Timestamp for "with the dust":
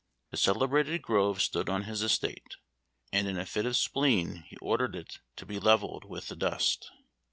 6.05-6.89